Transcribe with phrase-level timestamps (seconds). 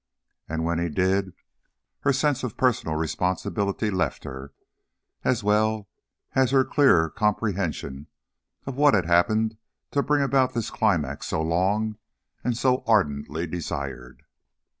[0.49, 1.31] And when he did
[1.99, 4.51] her sense of personal responsibility left her,
[5.23, 5.89] as well
[6.33, 8.07] as her clearer comprehension
[8.65, 9.57] of what had happened
[9.91, 11.97] to bring about this climax so long
[12.43, 14.23] and so ardently desired.